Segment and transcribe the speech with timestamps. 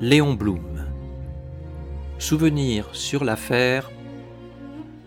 [0.00, 0.86] Léon Blum.
[2.20, 3.90] Souvenir sur l'affaire.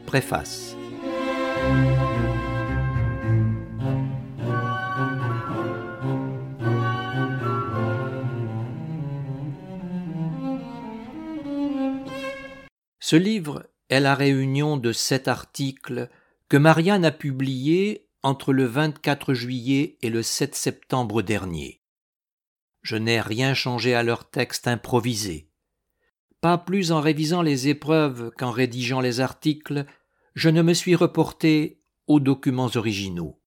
[0.06, 0.76] Préface.
[13.00, 16.10] Ce livre est la réunion de sept articles
[16.50, 21.81] que Marianne a publiés entre le 24 juillet et le 7 septembre dernier.
[22.82, 25.50] Je n'ai rien changé à leur texte improvisé.
[26.42, 29.86] Pas plus en révisant les épreuves qu'en rédigeant les articles,
[30.34, 33.40] je ne me suis reporté aux documents originaux.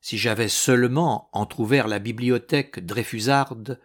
[0.00, 3.80] Si j'avais seulement entr'ouvert la bibliothèque dreyfusarde,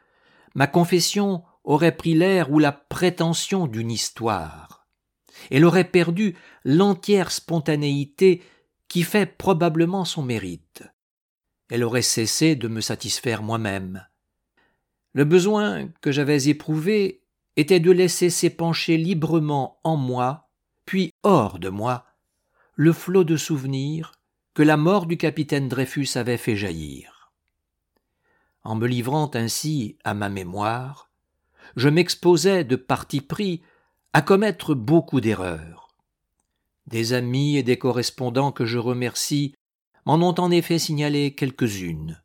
[0.55, 4.87] ma confession aurait pris l'air ou la prétention d'une histoire.
[5.51, 8.41] Elle aurait perdu l'entière spontanéité
[8.87, 10.83] qui fait probablement son mérite.
[11.69, 14.05] Elle aurait cessé de me satisfaire moi-même.
[15.13, 17.21] Le besoin que j'avais éprouvé
[17.55, 20.49] était de laisser s'épancher librement en moi,
[20.85, 22.05] puis hors de moi,
[22.75, 24.13] le flot de souvenirs
[24.55, 27.31] que la mort du capitaine Dreyfus avait fait jaillir.
[28.63, 31.11] En me livrant ainsi à ma mémoire,
[31.75, 33.61] je m'exposais de parti pris
[34.13, 35.89] à commettre beaucoup d'erreurs.
[36.87, 39.53] Des amis et des correspondants que je remercie
[40.05, 42.22] m'en ont en effet signalé quelques-unes.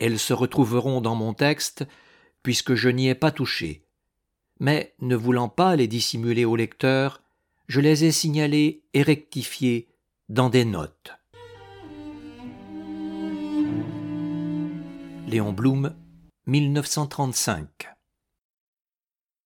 [0.00, 1.86] Elles se retrouveront dans mon texte,
[2.42, 3.84] puisque je n'y ai pas touché.
[4.58, 7.22] Mais, ne voulant pas les dissimuler au lecteur,
[7.68, 9.88] je les ai signalées et rectifiées
[10.28, 11.12] dans des notes.
[15.28, 15.94] Léon Blum,
[16.46, 17.90] 1935